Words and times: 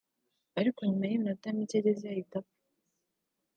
ariko 0.59 0.79
nyuma 0.87 1.05
y’iminota 1.07 1.47
mike 1.57 1.75
agezeyo 1.81 2.13
ahita 2.13 2.35
apfa 2.41 2.57